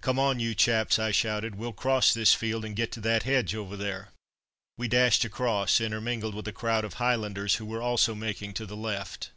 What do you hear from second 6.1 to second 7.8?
with a crowd of Highlanders, who